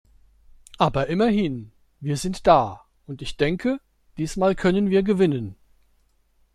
[0.79, 3.79] Aber immerhin, wir sind da, und ich denke,
[4.17, 5.55] diesmal können wir gewinnen.